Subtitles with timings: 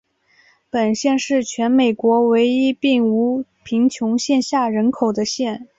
[0.71, 5.67] 本县是全美国唯一并无贫穷线下人口的县。